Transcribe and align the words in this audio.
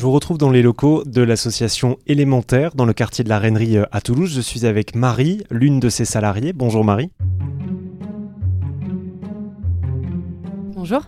Je 0.00 0.06
vous 0.06 0.12
retrouve 0.12 0.38
dans 0.38 0.48
les 0.48 0.62
locaux 0.62 1.04
de 1.04 1.20
l'association 1.20 1.98
Élémentaire 2.06 2.74
dans 2.74 2.86
le 2.86 2.94
quartier 2.94 3.22
de 3.22 3.28
la 3.28 3.38
Rainerie 3.38 3.76
euh, 3.76 3.84
à 3.92 4.00
Toulouse. 4.00 4.32
Je 4.34 4.40
suis 4.40 4.64
avec 4.64 4.94
Marie, 4.94 5.44
l'une 5.50 5.78
de 5.78 5.90
ses 5.90 6.06
salariées. 6.06 6.54
Bonjour 6.54 6.86
Marie. 6.86 7.10
Bonjour. 10.74 11.02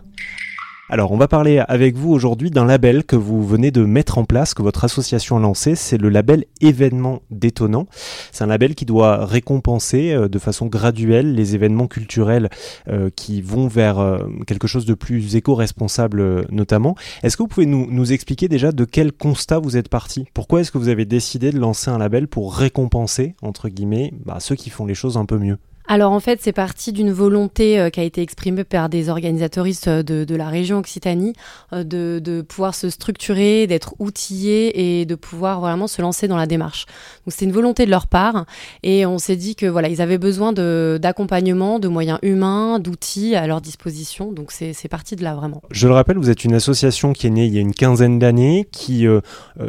Alors, 0.93 1.11
on 1.11 1.17
va 1.17 1.27
parler 1.27 1.57
avec 1.57 1.95
vous 1.95 2.11
aujourd'hui 2.11 2.51
d'un 2.51 2.65
label 2.65 3.03
que 3.03 3.15
vous 3.15 3.43
venez 3.43 3.71
de 3.71 3.83
mettre 3.83 4.19
en 4.19 4.25
place, 4.25 4.53
que 4.53 4.61
votre 4.61 4.83
association 4.83 5.37
a 5.37 5.39
lancé. 5.39 5.73
C'est 5.73 5.97
le 5.97 6.07
label 6.07 6.45
Événement 6.61 7.23
détonnant. 7.31 7.87
C'est 8.31 8.43
un 8.43 8.47
label 8.47 8.75
qui 8.75 8.85
doit 8.85 9.25
récompenser 9.25 10.13
euh, 10.13 10.27
de 10.27 10.37
façon 10.37 10.67
graduelle 10.67 11.33
les 11.33 11.55
événements 11.55 11.87
culturels 11.87 12.51
euh, 12.89 13.09
qui 13.09 13.41
vont 13.41 13.67
vers 13.67 13.97
euh, 13.97 14.19
quelque 14.45 14.67
chose 14.67 14.85
de 14.85 14.93
plus 14.93 15.35
éco-responsable 15.35 16.45
notamment. 16.51 16.95
Est-ce 17.23 17.37
que 17.37 17.41
vous 17.41 17.49
pouvez 17.49 17.65
nous, 17.65 17.87
nous, 17.89 18.13
expliquer 18.13 18.47
déjà 18.47 18.71
de 18.71 18.85
quel 18.85 19.13
constat 19.13 19.57
vous 19.57 19.77
êtes 19.77 19.89
parti? 19.89 20.25
Pourquoi 20.35 20.61
est-ce 20.61 20.71
que 20.71 20.77
vous 20.77 20.89
avez 20.89 21.05
décidé 21.05 21.49
de 21.49 21.57
lancer 21.57 21.89
un 21.89 21.97
label 21.97 22.27
pour 22.27 22.55
récompenser, 22.55 23.33
entre 23.41 23.67
guillemets, 23.67 24.13
bah, 24.23 24.37
ceux 24.39 24.53
qui 24.53 24.69
font 24.69 24.85
les 24.85 24.93
choses 24.93 25.17
un 25.17 25.25
peu 25.25 25.39
mieux? 25.39 25.57
Alors 25.85 26.13
en 26.13 26.19
fait, 26.21 26.39
c'est 26.41 26.53
parti 26.53 26.93
d'une 26.93 27.11
volonté 27.11 27.77
euh, 27.77 27.89
qui 27.89 27.99
a 27.99 28.03
été 28.03 28.21
exprimée 28.21 28.63
par 28.63 28.87
des 28.87 29.09
organisatoristes 29.09 29.89
euh, 29.89 30.03
de, 30.03 30.35
la 30.35 30.47
région 30.47 30.79
Occitanie 30.79 31.33
euh, 31.73 31.83
de, 31.83 32.41
pouvoir 32.41 32.73
se 32.73 32.89
structurer, 32.89 33.67
d'être 33.67 33.93
outillés 33.99 34.99
et 34.99 35.05
de 35.05 35.15
pouvoir 35.15 35.59
vraiment 35.59 35.87
se 35.87 36.01
lancer 36.01 36.27
dans 36.27 36.37
la 36.37 36.47
démarche. 36.47 36.85
Donc 37.25 37.33
c'est 37.35 37.45
une 37.45 37.51
volonté 37.51 37.85
de 37.85 37.91
leur 37.91 38.07
part 38.07 38.45
et 38.81 39.05
on 39.05 39.17
s'est 39.17 39.35
dit 39.35 39.55
que 39.55 39.65
voilà, 39.65 39.89
ils 39.89 40.01
avaient 40.01 40.17
besoin 40.17 40.53
d'accompagnement, 40.53 41.79
de, 41.79 41.87
moyens 41.87 42.19
humains, 42.21 42.79
d'outils 42.79 43.35
à 43.35 43.45
leur 43.45 43.59
disposition. 43.59 44.31
Donc 44.31 44.51
c'est 44.51 44.87
parti 44.89 45.15
de 45.15 45.23
là 45.23 45.35
vraiment. 45.35 45.61
Je 45.69 45.87
le 45.87 45.93
rappelle, 45.93 46.17
vous 46.17 46.29
êtes 46.29 46.43
une 46.45 46.53
association 46.53 47.13
qui 47.13 47.27
est 47.27 47.29
née 47.29 47.45
il 47.45 47.53
y 47.53 47.57
a 47.57 47.61
une 47.61 47.73
quinzaine 47.73 48.19
d'années, 48.19 48.67
qui 48.71 49.05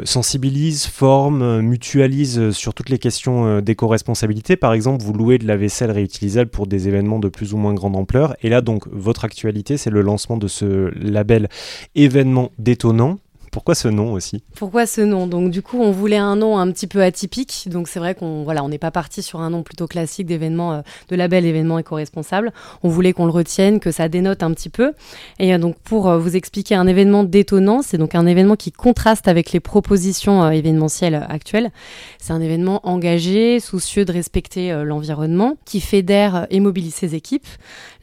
sensibilise, 0.03 0.85
forme, 0.85 1.61
mutualise 1.61 2.51
sur 2.51 2.73
toutes 2.73 2.89
les 2.89 2.99
questions 2.99 3.59
d'éco-responsabilité. 3.61 4.55
Par 4.55 4.73
exemple, 4.73 5.03
vous 5.03 5.13
louez 5.13 5.37
de 5.37 5.47
la 5.47 5.57
vaisselle 5.57 5.91
utilisable 6.05 6.49
pour 6.49 6.67
des 6.67 6.87
événements 6.87 7.19
de 7.19 7.27
plus 7.27 7.53
ou 7.53 7.57
moins 7.57 7.73
grande 7.73 7.95
ampleur. 7.95 8.35
Et 8.41 8.49
là, 8.49 8.61
donc, 8.61 8.87
votre 8.91 9.25
actualité, 9.25 9.77
c'est 9.77 9.89
le 9.89 10.01
lancement 10.01 10.37
de 10.37 10.47
ce 10.47 10.91
label 10.97 11.49
événement 11.95 12.51
détonnant 12.57 13.17
pourquoi 13.55 13.73
ce 13.73 13.87
nom 13.87 14.11
aussi? 14.11 14.43
Pourquoi 14.57 14.85
ce 14.85 14.99
nom? 14.99 15.27
Donc 15.27 15.49
du 15.49 15.61
coup, 15.61 15.79
on 15.79 15.91
voulait 15.91 16.17
un 16.17 16.35
nom 16.35 16.57
un 16.57 16.69
petit 16.73 16.87
peu 16.87 17.01
atypique. 17.01 17.69
Donc 17.69 17.87
c'est 17.87 17.99
vrai 17.99 18.13
qu'on 18.13 18.43
voilà, 18.43 18.61
on 18.65 18.67
n'est 18.67 18.77
pas 18.77 18.91
parti 18.91 19.23
sur 19.23 19.39
un 19.39 19.49
nom 19.49 19.63
plutôt 19.63 19.87
classique 19.87 20.27
d'événement, 20.27 20.73
euh, 20.73 20.81
de 21.07 21.15
label 21.15 21.45
événement 21.45 21.79
éco-responsable. 21.79 22.51
On 22.83 22.89
voulait 22.89 23.13
qu'on 23.13 23.23
le 23.23 23.31
retienne, 23.31 23.79
que 23.79 23.91
ça 23.91 24.09
dénote 24.09 24.43
un 24.43 24.51
petit 24.51 24.67
peu. 24.67 24.91
Et 25.39 25.53
euh, 25.53 25.57
donc 25.57 25.77
pour 25.85 26.09
euh, 26.09 26.17
vous 26.17 26.35
expliquer 26.35 26.75
un 26.75 26.85
événement 26.85 27.23
détonnant, 27.23 27.81
c'est 27.81 27.97
donc 27.97 28.13
un 28.13 28.25
événement 28.25 28.57
qui 28.57 28.73
contraste 28.73 29.29
avec 29.29 29.53
les 29.53 29.61
propositions 29.61 30.51
événementielles 30.51 31.25
actuelles. 31.29 31.71
C'est 32.19 32.33
un 32.33 32.41
événement 32.41 32.85
engagé, 32.85 33.61
soucieux 33.61 34.03
de 34.03 34.11
respecter 34.11 34.83
l'environnement, 34.83 35.55
qui 35.63 35.79
fédère 35.79 36.45
et 36.49 36.59
mobilise 36.59 36.95
ses 36.95 37.15
équipes, 37.15 37.47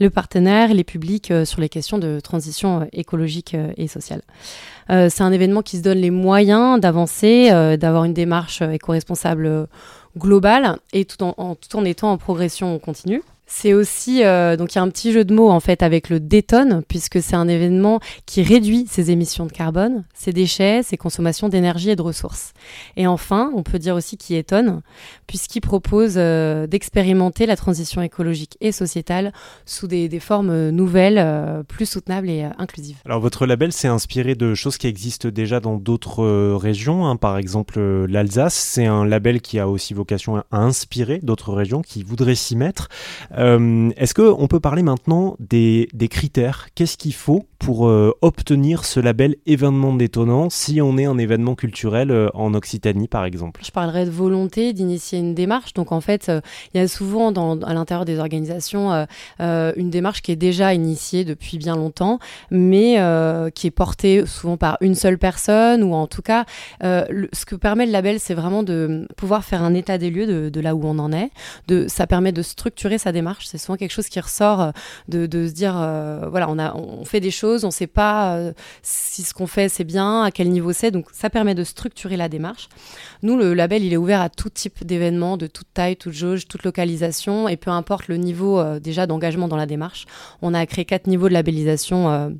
le 0.00 0.08
partenaire, 0.08 0.72
les 0.72 0.84
publics 0.84 1.30
sur 1.44 1.60
les 1.60 1.68
questions 1.68 1.98
de 1.98 2.20
transition 2.20 2.88
écologique 2.94 3.54
et 3.76 3.86
sociale. 3.86 4.22
Euh, 4.90 5.08
c'est 5.10 5.22
un 5.22 5.32
événement 5.32 5.62
qui 5.62 5.78
se 5.78 5.82
donne 5.82 5.98
les 5.98 6.10
moyens 6.10 6.80
d'avancer, 6.80 7.50
euh, 7.50 7.76
d'avoir 7.76 8.04
une 8.04 8.14
démarche 8.14 8.62
éco-responsable 8.62 9.68
globale 10.18 10.78
et 10.92 11.04
tout 11.04 11.22
en 11.22 11.84
étant 11.84 12.12
en 12.12 12.18
progression 12.18 12.78
continue. 12.78 13.22
C'est 13.46 13.74
aussi, 13.74 14.24
euh, 14.24 14.56
donc 14.56 14.72
il 14.72 14.76
y 14.76 14.78
a 14.78 14.82
un 14.82 14.88
petit 14.88 15.12
jeu 15.12 15.24
de 15.24 15.34
mots 15.34 15.50
en 15.50 15.60
fait 15.60 15.82
avec 15.82 16.08
le 16.08 16.20
détonne, 16.20 16.82
puisque 16.88 17.20
c'est 17.20 17.36
un 17.36 17.48
événement 17.48 18.00
qui 18.24 18.42
réduit 18.42 18.86
ses 18.88 19.10
émissions 19.10 19.46
de 19.46 19.52
carbone, 19.52 20.04
ses 20.14 20.32
déchets, 20.32 20.82
ses 20.82 20.96
consommations 20.96 21.48
d'énergie 21.48 21.90
et 21.90 21.96
de 21.96 22.02
ressources. 22.02 22.54
Et 22.96 23.06
enfin, 23.06 23.52
on 23.54 23.62
peut 23.62 23.78
dire 23.78 23.94
aussi 23.94 24.16
qu'il 24.16 24.36
étonne, 24.36 24.80
puisqu'il 25.26 25.60
propose 25.60 26.14
euh, 26.16 26.66
d'expérimenter 26.66 27.46
la 27.46 27.56
transition 27.56 28.00
écologique 28.00 28.56
et 28.60 28.72
sociétale 28.72 29.32
sous 29.66 29.86
des, 29.86 30.08
formes 30.18 30.70
nouvelles, 30.70 31.18
euh, 31.18 31.62
plus 31.62 31.86
soutenables 31.86 32.30
et 32.30 32.48
inclusives. 32.58 32.96
Alors 33.04 33.20
votre 33.20 33.44
label 33.46 33.72
s'est 33.72 33.88
inspiré 33.88 34.34
de 34.34 34.54
choses 34.54 34.78
qui 34.78 34.86
existent 34.86 35.28
déjà 35.28 35.60
dans 35.60 35.76
d'autres 35.76 36.54
régions, 36.54 37.06
hein. 37.06 37.16
par 37.16 37.36
exemple 37.36 37.80
l'Alsace, 38.06 38.54
c'est 38.54 38.86
un 38.86 39.04
label 39.04 39.40
qui 39.40 39.58
a 39.58 39.68
aussi 39.68 39.94
vocation 39.94 40.38
à 40.38 40.44
inspirer 40.52 41.18
d'autres 41.22 41.52
régions 41.52 41.82
qui 41.82 42.02
voudraient 42.02 42.34
s'y 42.34 42.56
mettre. 42.56 42.88
Euh, 43.38 43.90
est-ce 43.96 44.14
qu'on 44.14 44.46
peut 44.46 44.60
parler 44.60 44.82
maintenant 44.82 45.36
des, 45.38 45.88
critères? 46.10 46.68
Qu'est-ce 46.74 46.96
qu'il 46.96 47.14
faut 47.14 47.46
pour 47.58 47.86
euh, 47.86 48.12
obtenir 48.22 48.84
ce 48.84 49.00
label 49.00 49.36
événement 49.46 49.94
détonnant 49.94 50.50
si 50.50 50.80
on 50.80 50.98
est 50.98 51.04
un 51.04 51.16
événement 51.16 51.54
culturel 51.54 52.10
euh, 52.10 52.28
en 52.34 52.54
Occitanie 52.54 53.08
par 53.08 53.24
exemple? 53.24 53.60
Je 53.64 53.70
parlerai 53.70 54.04
de 54.04 54.10
volonté 54.10 54.72
d'initier 54.72 55.18
une 55.18 55.34
démarche. 55.34 55.72
Donc 55.74 55.92
en 55.92 56.00
fait, 56.00 56.30
il 56.74 56.80
y 56.80 56.80
a 56.80 56.88
souvent 56.88 57.32
à 57.32 57.74
l'intérieur 57.74 58.04
des 58.04 58.18
organisations 58.18 59.06
une 59.38 59.90
démarche 59.90 60.22
qui 60.22 60.32
est 60.32 60.36
déjà 60.36 60.74
initiée 60.74 61.24
depuis 61.24 61.58
bien 61.58 61.76
longtemps, 61.76 62.18
mais 62.50 62.96
qui 63.54 63.66
est 63.66 63.72
portée 63.72 64.26
souvent 64.26 64.56
par 64.56 64.76
une 64.80 64.94
seule 64.94 65.18
personne 65.18 65.82
ou 65.82 65.94
en 65.94 66.06
tout 66.06 66.22
cas, 66.22 66.44
ce 66.80 67.44
que 67.46 67.54
permet 67.54 67.86
le 67.86 67.92
label, 67.92 68.20
c'est 68.20 68.34
vraiment 68.34 68.62
de 68.62 69.06
pouvoir 69.16 69.44
faire 69.44 69.62
un 69.62 69.74
état 69.74 69.98
des 69.98 70.10
lieux 70.10 70.50
de, 70.50 70.60
là 70.60 70.74
où 70.74 70.82
on 70.84 70.98
en 70.98 71.12
est. 71.12 71.30
Ça 71.88 72.06
permet 72.06 72.32
de 72.32 72.42
structurer 72.42 72.98
sa 72.98 73.12
démarche 73.12 73.21
c'est 73.40 73.58
souvent 73.58 73.76
quelque 73.76 73.92
chose 73.92 74.08
qui 74.08 74.20
ressort 74.20 74.60
euh, 74.60 74.70
de, 75.08 75.46
se 75.46 75.52
dire, 75.52 75.74
euh, 75.76 76.28
voilà, 76.30 76.48
on, 76.48 76.58
a, 76.58 76.74
on 76.74 77.04
fait 77.04 77.20
des 77.20 77.30
choses, 77.30 77.64
on 77.64 77.68
ne 77.68 77.72
sait 77.72 77.86
pas 77.86 78.36
euh, 78.36 78.52
si 78.82 79.22
ce 79.22 79.34
qu'on 79.34 79.46
fait 79.46 79.68
c'est 79.68 79.84
bien, 79.84 80.22
à 80.22 80.30
quel 80.30 80.50
niveau 80.50 80.72
c'est. 80.72 80.90
Donc 80.90 81.06
ça 81.12 81.30
permet 81.30 81.54
de 81.54 81.64
structurer 81.64 82.16
la 82.16 82.28
démarche. 82.28 82.68
Nous, 83.22 83.36
le 83.36 83.54
label, 83.54 83.84
il 83.84 83.92
est 83.92 83.96
ouvert 83.96 84.20
à 84.20 84.28
tout 84.28 84.50
type 84.50 84.84
d'événements, 84.84 85.36
de 85.36 85.46
toute 85.46 85.68
taille, 85.72 85.96
toute 85.96 86.12
jauge, 86.12 86.48
toute 86.48 86.64
localisation, 86.64 87.48
et 87.48 87.56
peu 87.56 87.70
importe 87.70 88.08
le 88.08 88.16
niveau 88.16 88.62
déjà 88.78 89.06
d'engagement 89.06 89.48
dans 89.48 89.56
la 89.56 89.66
démarche. 89.66 90.06
On 90.42 90.54
a 90.54 90.66
créé 90.66 90.84
quatre 90.84 91.06
niveaux 91.06 91.28
de 91.28 91.34
labellisation 91.34 92.32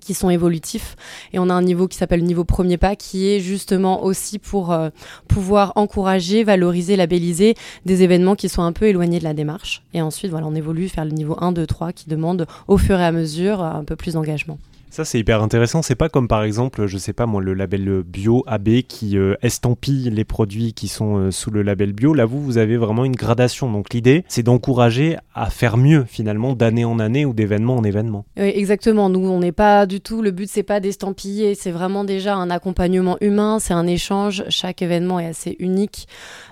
qui 0.00 0.14
sont 0.14 0.30
évolutifs. 0.30 0.96
Et 1.32 1.38
on 1.38 1.48
a 1.50 1.54
un 1.54 1.62
niveau 1.62 1.88
qui 1.88 1.96
s'appelle 1.96 2.22
niveau 2.24 2.44
premier 2.44 2.76
pas, 2.76 2.96
qui 2.96 3.28
est 3.28 3.40
justement 3.40 4.04
aussi 4.04 4.38
pour 4.38 4.72
euh, 4.72 4.90
pouvoir 5.26 5.72
encourager, 5.76 6.44
valoriser, 6.44 6.96
labelliser 6.96 7.54
des 7.86 8.02
événements 8.02 8.34
qui 8.34 8.48
sont 8.48 8.62
un 8.62 8.72
peu 8.72 8.86
éloignés 8.86 9.18
de 9.18 9.24
la 9.24 9.34
démarche. 9.34 9.82
Et 9.94 10.02
ensuite, 10.02 10.30
voilà, 10.30 10.46
on 10.46 10.54
évolue 10.54 10.86
vers 10.86 11.04
le 11.04 11.12
niveau 11.12 11.36
1, 11.40 11.52
2, 11.52 11.66
3, 11.66 11.92
qui 11.92 12.08
demande 12.08 12.46
au 12.66 12.78
fur 12.78 12.98
et 12.98 13.04
à 13.04 13.12
mesure 13.12 13.62
un 13.62 13.84
peu 13.84 13.96
plus 13.96 14.14
d'engagement. 14.14 14.58
Ça, 14.90 15.04
c'est 15.04 15.18
hyper 15.18 15.42
intéressant. 15.42 15.82
C'est 15.82 15.94
pas 15.94 16.08
comme 16.08 16.28
par 16.28 16.42
exemple, 16.42 16.86
je 16.86 16.98
sais 16.98 17.12
pas 17.12 17.26
moi, 17.26 17.42
le 17.42 17.54
label 17.54 18.02
bio 18.02 18.42
AB 18.46 18.82
qui 18.88 19.18
euh, 19.18 19.34
estampille 19.42 20.10
les 20.10 20.24
produits 20.24 20.72
qui 20.72 20.88
sont 20.88 21.16
euh, 21.16 21.30
sous 21.30 21.50
le 21.50 21.62
label 21.62 21.92
bio. 21.92 22.14
Là, 22.14 22.24
vous, 22.24 22.42
vous 22.42 22.58
avez 22.58 22.76
vraiment 22.76 23.04
une 23.04 23.16
gradation. 23.16 23.70
Donc, 23.70 23.92
l'idée, 23.92 24.24
c'est 24.28 24.42
d'encourager 24.42 25.16
à 25.34 25.50
faire 25.50 25.76
mieux 25.76 26.04
finalement 26.08 26.54
d'année 26.54 26.84
en 26.84 26.98
année 26.98 27.24
ou 27.24 27.32
d'événement 27.32 27.76
en 27.76 27.84
événement. 27.84 28.24
Oui, 28.36 28.50
exactement. 28.54 29.08
Nous, 29.08 29.26
on 29.28 29.40
n'est 29.40 29.52
pas 29.52 29.86
du 29.86 30.00
tout. 30.00 30.22
Le 30.22 30.30
but, 30.30 30.48
c'est 30.48 30.62
pas 30.62 30.80
d'estampiller. 30.80 31.54
C'est 31.54 31.70
vraiment 31.70 32.04
déjà 32.04 32.34
un 32.34 32.50
accompagnement 32.50 33.16
humain. 33.20 33.58
C'est 33.60 33.74
un 33.74 33.86
échange. 33.86 34.44
Chaque 34.48 34.82
événement 34.82 35.20
est 35.20 35.26
assez 35.26 35.56
unique 35.58 36.08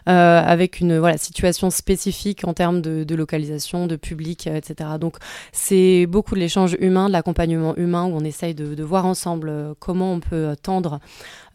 euh, 0.09 0.41
avec 0.45 0.81
une 0.81 0.99
voilà 0.99 1.19
situation 1.19 1.71
spécifique 1.71 2.45
en 2.45 2.55
termes 2.55 2.81
de, 2.81 3.15
localisation, 3.15 3.87
de 3.87 3.97
public, 3.97 4.47
etc. 4.47 4.91
Donc, 5.01 5.17
c'est 5.53 6.07
beaucoup 6.07 6.35
de 6.35 6.41
l'échange 6.41 6.77
humain, 6.81 7.09
de 7.09 7.13
l'accompagnement 7.13 7.75
humain 7.77 8.05
essaye 8.27 8.55
de, 8.55 8.83
voir 8.83 9.07
ensemble 9.07 9.49
euh, 9.49 9.75
comment 9.79 10.13
on 10.13 10.21
peut 10.21 10.37
euh, 10.37 10.55
tendre 10.55 11.01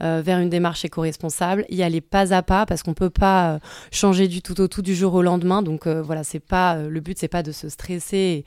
euh, 0.04 0.22
vers 0.24 0.40
une 0.40 0.50
démarche 0.50 0.84
éco-responsable, 0.84 1.66
y 1.70 1.84
aller 1.84 2.02
pas 2.02 2.34
à 2.34 2.42
pas 2.42 2.66
parce 2.66 2.82
qu'on 2.82 2.94
peut 2.94 3.10
pas 3.12 3.60
changer 3.92 4.28
du 4.28 4.42
tout 4.42 4.60
au 4.60 4.68
tout 4.68 4.82
du 4.82 4.96
jour 4.96 5.14
au 5.14 5.22
lendemain. 5.22 5.62
Donc 5.62 5.88
voilà, 5.88 6.24
c'est 6.24 6.40
pas 6.40 6.76
le 6.76 7.00
but, 7.00 7.20
c'est 7.20 7.28
pas 7.28 7.44
de 7.44 7.52
se 7.52 7.70
stresser. 7.70 8.44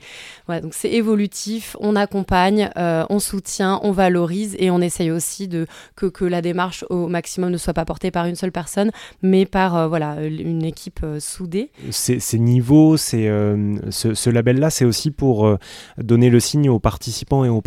Donc 0.49 0.73
c'est 0.73 0.91
évolutif. 0.91 1.77
On 1.79 1.95
accompagne, 1.95 2.69
on 2.75 3.19
soutient, 3.19 3.79
on 3.83 3.91
valorise 3.91 4.57
et 4.59 4.69
on 4.69 4.81
essaye 4.81 5.11
aussi 5.11 5.47
de 5.47 5.65
que, 5.95 6.25
la 6.25 6.41
démarche 6.41 6.83
au 6.89 7.07
maximum 7.07 7.51
ne 7.51 7.57
soit 7.57 7.73
pas 7.73 7.85
portée 7.85 8.11
par 8.11 8.25
une 8.25 8.35
seule 8.35 8.51
personne, 8.51 8.91
mais 9.21 9.45
par 9.45 9.87
voilà 9.87 10.21
une 10.25 10.65
équipe 10.65 11.05
soudée. 11.19 11.71
Ces, 11.91 12.39
niveaux, 12.39 12.97
ce, 12.97 13.79
ce 13.91 14.29
label-là, 14.29 14.69
c'est 14.69 14.85
aussi 14.85 15.11
pour 15.11 15.57
donner 15.97 16.29
le 16.29 16.39
signe 16.41 16.69
aux 16.69 16.79
participants 16.79 17.45
et 17.45 17.49
aux 17.49 17.61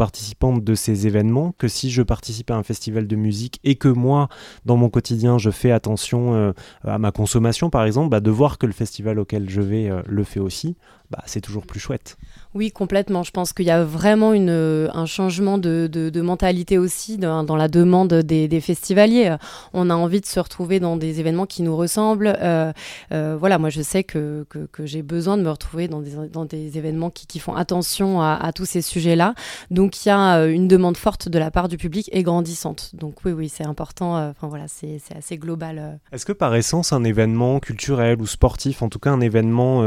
de 0.56 0.74
ces 0.74 1.06
événements 1.06 1.54
que 1.58 1.68
si 1.68 1.90
je 1.90 2.02
participe 2.02 2.50
à 2.50 2.56
un 2.56 2.62
festival 2.62 3.06
de 3.06 3.16
musique 3.16 3.60
et 3.64 3.76
que 3.76 3.88
moi, 3.88 4.28
dans 4.64 4.76
mon 4.76 4.88
quotidien, 4.88 5.38
je 5.38 5.50
fais 5.50 5.70
attention 5.70 6.34
euh, 6.34 6.52
à 6.84 6.98
ma 6.98 7.12
consommation, 7.12 7.70
par 7.70 7.84
exemple, 7.84 8.10
bah, 8.10 8.20
de 8.20 8.30
voir 8.30 8.58
que 8.58 8.66
le 8.66 8.72
festival 8.72 9.18
auquel 9.18 9.48
je 9.50 9.60
vais 9.60 9.90
euh, 9.90 10.02
le 10.06 10.24
fait 10.24 10.40
aussi, 10.40 10.76
bah, 11.10 11.22
c'est 11.26 11.40
toujours 11.40 11.66
plus 11.66 11.80
chouette. 11.80 12.16
Oui, 12.54 12.70
complètement. 12.70 13.22
Je 13.22 13.30
pense 13.30 13.52
qu'il 13.52 13.66
y 13.66 13.70
a 13.70 13.84
vraiment 13.84 14.32
une, 14.32 14.90
un 14.92 15.06
changement 15.06 15.58
de, 15.58 15.88
de, 15.90 16.20
mentalité 16.20 16.78
aussi 16.78 17.16
dans, 17.16 17.44
dans 17.44 17.56
la 17.56 17.68
demande 17.68 18.12
des, 18.12 18.48
des, 18.48 18.60
festivaliers. 18.60 19.36
On 19.72 19.90
a 19.90 19.94
envie 19.94 20.20
de 20.20 20.26
se 20.26 20.40
retrouver 20.40 20.80
dans 20.80 20.96
des 20.96 21.20
événements 21.20 21.46
qui 21.46 21.62
nous 21.62 21.76
ressemblent. 21.76 22.36
Euh, 22.40 22.72
euh, 23.12 23.36
voilà, 23.38 23.58
moi 23.58 23.70
je 23.70 23.80
sais 23.80 24.04
que, 24.04 24.46
que, 24.48 24.66
que 24.70 24.86
j'ai 24.86 25.02
besoin 25.02 25.36
de 25.36 25.42
me 25.42 25.50
retrouver 25.50 25.88
dans 25.88 26.00
des, 26.00 26.28
dans 26.32 26.44
des 26.44 26.76
événements 26.78 27.10
qui, 27.10 27.26
qui 27.26 27.38
font 27.38 27.54
attention 27.54 28.20
à, 28.20 28.34
à 28.34 28.52
tous 28.52 28.64
ces 28.64 28.82
sujets-là. 28.82 29.34
Donc 29.70 30.04
il 30.04 30.08
y 30.08 30.12
a 30.12 30.38
euh, 30.38 30.50
une 30.50 30.68
demande 30.68 30.96
forte 30.96 31.28
de 31.28 31.38
la 31.38 31.50
part 31.50 31.68
du 31.68 31.76
public 31.76 32.08
et 32.12 32.22
grandissante. 32.22 32.90
Donc 32.94 33.24
oui, 33.24 33.32
oui, 33.32 33.48
c'est 33.48 33.66
important. 33.66 34.16
Euh, 34.16 34.30
enfin 34.30 34.48
voilà, 34.48 34.66
c'est 34.68 35.00
assez 35.16 35.38
global. 35.38 35.78
Euh. 35.78 35.92
Est-ce 36.12 36.26
que 36.26 36.32
par 36.32 36.54
essence, 36.54 36.92
un 36.92 37.04
événement 37.04 37.60
culturel 37.60 38.20
ou 38.20 38.26
sportif, 38.26 38.82
en 38.82 38.88
tout 38.88 38.98
cas 38.98 39.10
un 39.10 39.20
événement 39.20 39.78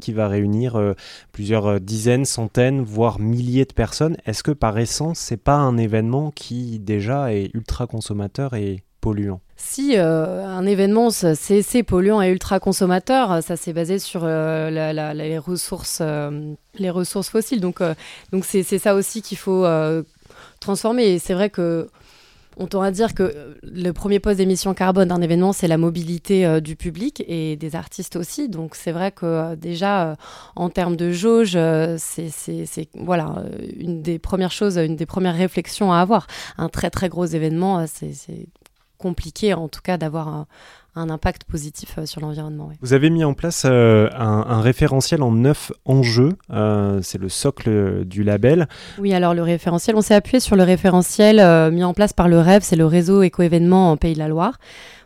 qui 0.00 0.12
va 0.12 0.21
réunir 0.28 0.94
plusieurs 1.32 1.66
euh, 1.66 1.78
dizaines, 1.78 2.24
centaines, 2.24 2.82
voire 2.82 3.18
milliers 3.18 3.64
de 3.64 3.72
personnes. 3.72 4.16
Est-ce 4.26 4.42
que 4.42 4.50
par 4.50 4.78
essence, 4.78 5.18
c'est 5.18 5.36
pas 5.36 5.56
un 5.56 5.76
événement 5.76 6.30
qui 6.30 6.78
déjà 6.78 7.32
est 7.32 7.50
ultra 7.54 7.86
consommateur 7.86 8.54
et 8.54 8.82
polluant? 9.00 9.40
Si 9.56 9.96
euh, 9.96 10.44
un 10.46 10.66
événement 10.66 11.10
c'est 11.10 11.82
polluant 11.82 12.20
et 12.20 12.30
ultra 12.30 12.58
consommateur, 12.60 13.42
ça 13.42 13.56
s'est 13.56 13.72
basé 13.72 13.98
sur 13.98 14.22
euh, 14.24 15.12
les 15.14 15.38
ressources, 15.38 16.02
les 16.74 16.90
ressources 16.90 17.28
fossiles. 17.28 17.60
Donc 17.60 17.80
donc 18.32 18.44
c'est 18.44 18.62
ça 18.62 18.94
aussi 18.94 19.22
qu'il 19.22 19.38
faut 19.38 19.64
transformer. 20.60 21.18
C'est 21.18 21.34
vrai 21.34 21.48
que 21.48 21.88
on 22.56 22.66
tend 22.66 22.82
à 22.82 22.90
dire 22.90 23.14
que 23.14 23.22
euh, 23.22 23.54
le 23.62 23.92
premier 23.92 24.20
poste 24.20 24.38
d'émission 24.38 24.74
carbone 24.74 25.08
d'un 25.08 25.20
événement, 25.20 25.52
c'est 25.52 25.68
la 25.68 25.78
mobilité 25.78 26.46
euh, 26.46 26.60
du 26.60 26.76
public 26.76 27.22
et 27.26 27.56
des 27.56 27.76
artistes 27.76 28.16
aussi. 28.16 28.48
Donc 28.48 28.74
c'est 28.74 28.92
vrai 28.92 29.12
que 29.12 29.26
euh, 29.26 29.56
déjà, 29.56 30.16
en 30.56 30.68
termes 30.68 30.96
de 30.96 31.10
jauge, 31.12 31.58
c'est 31.98 32.88
voilà, 32.94 33.44
une 33.76 34.02
des 34.02 34.18
premières 34.18 34.52
choses, 34.52 34.76
une 34.76 34.96
des 34.96 35.06
premières 35.06 35.34
réflexions 35.36 35.92
à 35.92 35.98
avoir. 35.98 36.26
Un 36.58 36.68
très 36.68 36.90
très 36.90 37.08
gros 37.08 37.24
événement, 37.24 37.86
c'est 37.86 38.12
compliqué 39.02 39.52
en 39.54 39.68
tout 39.68 39.82
cas 39.82 39.98
d'avoir 39.98 40.28
un, 40.28 40.46
un 40.94 41.08
impact 41.08 41.44
positif 41.44 41.94
euh, 41.98 42.06
sur 42.06 42.20
l'environnement. 42.20 42.70
Vous 42.80 42.92
avez 42.92 43.08
mis 43.08 43.24
en 43.24 43.32
place 43.34 43.64
euh, 43.64 44.08
un, 44.14 44.60
référentiel 44.60 45.22
en 45.22 45.32
neuf 45.32 45.72
enjeux, 45.84 46.36
euh, 46.50 47.00
c'est 47.02 47.18
le 47.18 47.28
socle 47.28 48.04
du 48.04 48.22
label. 48.22 48.68
Oui, 48.98 49.14
alors 49.14 49.34
le 49.34 49.42
référentiel, 49.42 49.96
on 49.96 50.02
s'est 50.02 50.14
appuyé 50.14 50.40
sur 50.40 50.56
le 50.56 50.62
référentiel 50.62 51.36
mis 51.72 51.84
en 51.84 51.94
place 51.94 52.12
par 52.12 52.28
le 52.28 52.38
REV, 52.38 52.60
c'est 52.62 52.76
le 52.76 52.86
réseau 52.86 53.22
éco-événement 53.22 53.90
en 53.90 53.96
Pays 53.96 54.14
de 54.14 54.18
la 54.18 54.28
Loire. 54.28 54.58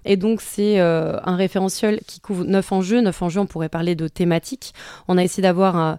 Et 0.09 0.17
donc, 0.17 0.41
c'est 0.41 0.79
un 0.79 1.35
référentiel 1.35 2.01
qui 2.07 2.21
couvre 2.21 2.45
neuf 2.45 2.71
enjeux. 2.71 3.01
Neuf 3.01 3.21
enjeux, 3.23 3.41
on 3.41 3.47
pourrait 3.47 3.69
parler 3.69 3.97
de 3.97 4.07
thématiques. 4.07 4.73
On 5.09 5.19
a 5.19 5.25
essayé 5.25 5.43
d'avoir 5.43 5.75
un, 5.75 5.99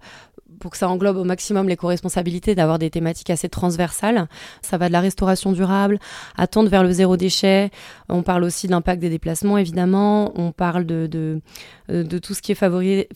pour 0.59 0.71
que 0.71 0.77
ça 0.77 0.89
englobe 0.89 1.17
au 1.17 1.23
maximum 1.23 1.67
l'éco-responsabilité, 1.67 2.55
d'avoir 2.55 2.79
des 2.79 2.89
thématiques 2.89 3.29
assez 3.29 3.49
transversales. 3.49 4.27
Ça 4.61 4.77
va 4.77 4.87
de 4.87 4.93
la 4.93 5.01
restauration 5.01 5.51
durable 5.51 5.99
à 6.35 6.47
vers 6.69 6.83
le 6.83 6.91
zéro 6.91 7.17
déchet. 7.17 7.69
On 8.09 8.23
parle 8.23 8.43
aussi 8.43 8.67
de 8.67 8.71
l'impact 8.71 9.01
des 9.01 9.09
déplacements, 9.09 9.57
évidemment. 9.57 10.31
On 10.35 10.51
parle 10.51 10.85
de, 10.85 11.07
de, 11.07 11.41
euh, 11.89 12.03
tout 12.19 12.33
ce 12.33 12.41
qui 12.41 12.51
est 12.51 12.55
favorisé, 12.55 13.07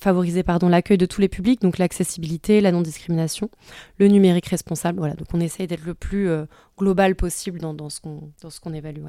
l'accueil 0.70 0.98
de 0.98 1.06
tous 1.06 1.22
les 1.22 1.30
publics, 1.30 1.62
donc 1.62 1.78
l'accessibilité, 1.78 2.62
la 2.62 2.72
non-discrimination, 2.72 3.50
le 3.98 4.08
numérique 4.08 4.48
responsable. 4.48 5.00
Voilà, 5.00 5.16
donc 5.16 5.28
on 5.34 5.40
essaye 5.40 5.68
d'être 5.68 5.86
le 5.86 5.94
plus 5.94 6.30
euh, 6.30 6.46
global 6.78 7.16
possible 7.16 7.60
dans, 7.60 7.74
dans 7.74 7.90
ce 7.90 8.00
qu'on 8.00 8.74
évalue. 8.74 9.02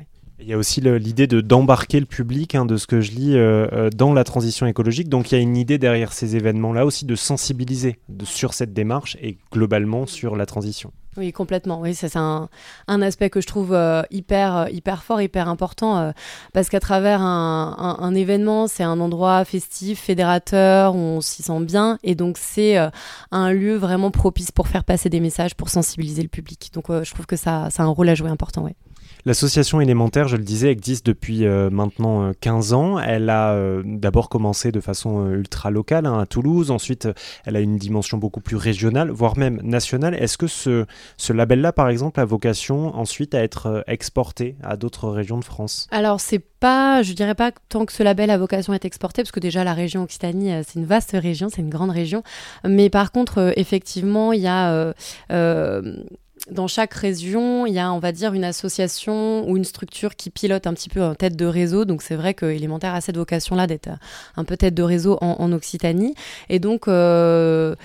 Il 0.43 0.49
y 0.49 0.55
a 0.55 0.59
aussi 0.59 0.81
l'idée 0.81 1.29
de 1.29 1.41
d'embarquer 1.41 2.01
le 2.01 2.07
public, 2.07 2.57
hein, 2.57 2.65
de 2.65 2.77
ce 2.77 2.89
que 2.89 3.01
je 3.01 3.13
lis, 3.13 3.37
euh, 3.37 3.69
euh, 3.73 3.91
dans 3.91 4.13
la 4.13 4.25
transition 4.25 4.67
écologique. 4.67 5.09
Donc 5.09 5.31
il 5.31 5.37
y 5.37 5.39
a 5.39 5.41
une 5.41 5.57
idée 5.57 5.79
derrière 5.79 6.13
ces 6.13 6.35
événements-là 6.35 6.85
aussi 6.85 7.05
de 7.05 7.15
sensibiliser 7.15 8.01
sur 8.25 8.53
cette 8.53 8.73
démarche 8.73 9.17
et 9.23 9.39
globalement 9.53 10.05
sur 10.07 10.35
la 10.35 10.45
transition. 10.45 10.93
Oui, 11.17 11.31
complètement. 11.31 11.81
Oui, 11.81 11.95
c'est 11.95 12.17
un, 12.17 12.49
aspect 12.89 13.31
que 13.31 13.41
je 13.41 13.47
trouve 13.47 13.73
euh, 13.73 14.03
hyper, 14.11 14.69
hyper 14.73 15.05
fort, 15.05 15.21
hyper 15.21 15.47
important, 15.49 16.13
parce 16.55 16.71
qu'à 16.71 16.81
travers 16.81 17.21
un, 17.21 18.15
événement, 18.15 18.67
c'est 18.67 18.83
un 18.83 18.99
endroit 18.99 19.45
festif, 19.45 20.01
fédérateur, 20.01 20.97
on 20.97 21.21
s'y 21.21 21.43
sent 21.43 21.61
bien, 21.61 21.99
et 22.03 22.15
donc 22.15 22.39
c'est 22.39 22.79
un 23.31 23.53
lieu 23.53 23.77
vraiment 23.77 24.11
propice 24.11 24.51
pour 24.53 24.69
faire 24.69 24.85
passer 24.85 25.11
des 25.11 25.21
messages, 25.21 25.55
pour 25.55 25.69
sensibiliser 25.69 26.23
le 26.23 26.29
public. 26.29 26.71
Donc 26.73 26.87
je 26.89 27.13
trouve 27.13 27.27
que 27.27 27.37
ça, 27.37 27.69
ça 27.69 27.83
a 27.83 27.87
un 27.87 27.91
rôle 27.91 28.09
à 28.09 28.15
jouer 28.15 28.31
important. 28.31 28.65
Ouais. 28.65 28.75
L'association 29.25 29.81
élémentaire, 29.81 30.27
je 30.27 30.37
le 30.37 30.43
disais, 30.43 30.73
existe 30.73 31.07
depuis 31.07 31.47
euh, 31.47 31.71
maintenant 31.71 32.33
15 32.41 32.73
euh, 32.73 32.77
ans. 32.77 32.99
Elle 32.99 33.31
a 33.31 33.53
euh, 33.53 33.83
d'abord 33.85 34.29
commencé 34.29 34.73
de 34.73 34.81
façon 34.81 35.31
ultra 35.31 35.71
locale 35.71 36.07
hein, 36.07 36.19
à 36.19 36.27
Toulouse, 36.27 36.73
ensuite 36.73 37.09
elle 37.45 37.55
a 37.55 37.61
une 37.61 37.77
dimension 37.77 38.19
beaucoup 38.19 38.41
plus 38.41 38.57
régionale, 38.57 39.13
voire 39.13 39.39
même 39.39 39.61
nationale. 39.63 40.17
Est-ce 40.17 40.37
que 40.37 40.49
ce, 40.49 40.87
ce 41.19 41.33
label-là, 41.33 41.73
par 41.73 41.89
exemple, 41.89 42.19
a 42.19 42.25
vocation 42.25 42.97
ensuite 42.97 43.37
à 43.37 43.45
être 43.45 43.85
exporté 43.87 44.57
à 44.61 44.77
d'autres 44.77 45.09
régions 45.09 45.39
de 45.39 45.45
France? 45.45 45.87
Alors 45.93 46.21
c'est 46.21 46.41
pas, 46.41 47.03
je 47.03 47.13
dirais 47.13 47.37
pas 47.37 47.53
tant 47.69 47.87
que 47.87 47.93
ce 47.93 48.03
label 48.03 48.29
a 48.29 48.39
vocation 48.39 48.73
à 48.73 48.77
être 48.77 48.85
exporté, 48.85 49.23
parce 49.23 49.31
que 49.31 49.41
déjà 49.41 49.63
la 49.63 49.75
région 49.75 50.03
Occitanie, 50.03 50.51
c'est 50.67 50.81
une 50.81 50.87
vaste 50.87 51.13
région, 51.13 51.49
c'est 51.49 51.63
une 51.63 51.71
grande 51.71 51.91
région. 51.91 52.25
Mais 52.65 52.91
par 52.91 53.13
contre, 53.13 53.53
effectivement, 53.57 54.33
il 54.33 54.41
y 54.41 54.49
a 54.49 54.95
dans 56.51 56.67
chaque 56.67 56.95
région, 56.95 57.67
il 57.67 57.75
y 57.75 57.79
a, 57.79 57.93
on 57.93 57.99
va 57.99 58.13
dire, 58.13 58.35
une 58.35 58.45
association 58.45 59.49
ou 59.49 59.57
une 59.57 59.65
structure 59.65 60.17
qui 60.17 60.31
pilote 60.31 60.67
un 60.67 60.75
petit 60.75 60.89
peu 60.89 61.03
en 61.03 61.15
tête 61.15 61.37
de 61.37 61.47
réseau. 61.47 61.85
Donc, 61.85 62.03
c'est 62.03 62.17
vrai 62.17 62.35
que 62.35 62.47
Élémentaire 62.47 62.95
a 62.95 63.01
cette 63.01 63.17
vocation-là 63.17 63.67
d'être 63.67 63.89
un 64.37 64.45
peu 64.45 64.57
tête 64.57 64.75
de 64.75 64.83
réseau 64.83 65.19
en, 65.21 65.53
Occitanie. 65.53 66.15
Et 66.49 66.59
donc, 66.59 66.89
euh, 66.89 67.77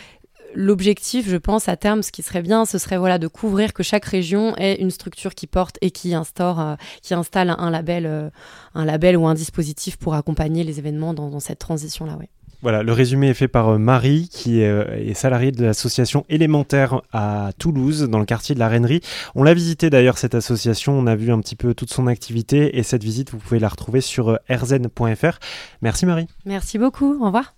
l'objectif, 0.56 1.30
je 1.30 1.38
pense, 1.38 1.70
à 1.70 1.78
terme, 1.78 2.02
ce 2.02 2.12
qui 2.12 2.24
serait 2.24 2.42
bien, 2.42 2.66
ce 2.66 2.78
serait 2.78 2.98
voilà 2.98 3.20
de 3.20 3.28
couvrir 3.28 3.74
que 3.74 3.84
chaque 3.84 4.06
région 4.06 4.56
ait 4.58 4.76
une 4.76 4.92
structure 4.92 5.36
qui 5.36 5.46
porte 5.46 5.78
et 5.82 5.92
qui 5.92 6.16
instaure, 6.16 6.60
euh, 6.60 6.76
qui 7.04 7.14
installe 7.14 7.56
un 7.58 7.70
label, 7.70 8.06
euh, 8.06 8.30
un 8.74 8.86
label 8.86 9.18
ou 9.18 9.28
un 9.28 9.36
dispositif 9.36 9.98
pour 9.98 10.16
accompagner 10.16 10.64
les 10.64 10.80
événements 10.80 11.14
dans, 11.14 11.30
dans 11.30 11.40
cette 11.40 11.60
transition-là. 11.60 12.18
Ouais. 12.18 12.30
Voilà, 12.62 12.82
le 12.82 12.92
résumé 12.92 13.30
est 13.30 13.34
fait 13.36 13.48
par 13.48 13.70
euh, 13.70 13.78
Marie, 13.78 14.30
qui 14.32 14.62
est, 14.62 14.68
euh, 14.68 15.14
salariée 15.14 15.52
de 15.52 15.64
l'association 15.64 16.26
élémentaire 16.28 17.02
à 17.14 17.52
Toulouse, 17.60 18.08
dans 18.10 18.20
le 18.20 18.26
quartier 18.26 18.56
de 18.56 18.60
la 18.60 18.68
Reinerie. 18.68 19.02
On 19.36 19.44
l'a 19.44 19.54
visité 19.54 19.90
d'ailleurs, 19.90 20.18
cette 20.18 20.36
association, 20.36 20.94
on 20.94 21.06
a 21.06 21.16
vu 21.16 21.32
un 21.32 21.40
petit 21.40 21.56
peu 21.56 21.74
toute 21.74 21.92
son 21.92 22.08
activité, 22.08 22.78
et 22.78 22.84
cette 22.84 23.04
visite, 23.04 23.32
vous 23.32 23.38
pouvez 23.38 23.60
la 23.60 23.68
retrouver 23.68 24.02
sur 24.02 24.30
euh, 24.30 24.38
rzn.fr. 24.50 25.40
Merci 25.82 26.06
Marie. 26.06 26.28
Merci 26.46 26.80
beaucoup, 26.80 27.20
au 27.22 27.26
revoir. 27.26 27.57